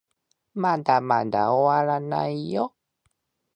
[0.55, 2.73] まだまだ終わらないよ